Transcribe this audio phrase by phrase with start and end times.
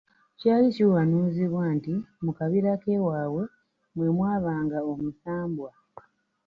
[0.39, 3.43] Kyali kiwanuuzibwa nti mu kabira k’ewaabwe
[3.95, 5.69] mwe mwabanga omusambwa.